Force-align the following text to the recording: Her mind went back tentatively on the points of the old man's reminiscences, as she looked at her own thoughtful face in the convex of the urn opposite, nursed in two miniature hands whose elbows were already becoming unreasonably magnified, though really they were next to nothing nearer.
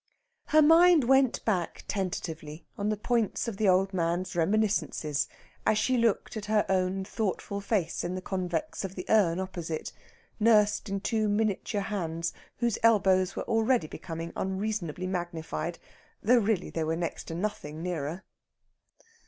Her 0.45 0.63
mind 0.63 1.03
went 1.03 1.45
back 1.45 1.85
tentatively 1.87 2.65
on 2.75 2.89
the 2.89 2.97
points 2.97 3.47
of 3.47 3.57
the 3.57 3.69
old 3.69 3.93
man's 3.93 4.35
reminiscences, 4.35 5.27
as 5.63 5.77
she 5.77 5.95
looked 5.95 6.35
at 6.35 6.45
her 6.47 6.65
own 6.67 7.05
thoughtful 7.05 7.61
face 7.61 8.03
in 8.03 8.15
the 8.15 8.21
convex 8.23 8.83
of 8.83 8.95
the 8.95 9.05
urn 9.09 9.39
opposite, 9.39 9.93
nursed 10.39 10.89
in 10.89 11.01
two 11.01 11.29
miniature 11.29 11.81
hands 11.81 12.33
whose 12.57 12.79
elbows 12.81 13.35
were 13.35 13.43
already 13.47 13.85
becoming 13.85 14.33
unreasonably 14.35 15.05
magnified, 15.05 15.77
though 16.23 16.39
really 16.39 16.71
they 16.71 16.83
were 16.83 16.95
next 16.95 17.25
to 17.25 17.35
nothing 17.35 17.83
nearer. 17.83 18.23